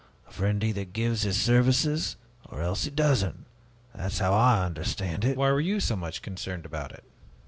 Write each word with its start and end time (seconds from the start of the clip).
A 0.27 0.31
friend 0.31 0.63
either 0.63 0.83
gives 0.83 1.21
his 1.21 1.39
services 1.39 2.15
or 2.49 2.63
else 2.63 2.85
he 2.85 2.89
doesn't. 2.89 3.45
That 3.93 4.11
is 4.11 4.17
how 4.17 4.33
I 4.33 4.65
understand 4.65 5.23
it." 5.23 5.37
"Why 5.37 5.51
were 5.51 5.61
you 5.61 5.79
so 5.79 5.95
much 5.95 6.23
concerned 6.23 6.65
about 6.65 6.91
it? 6.91 7.03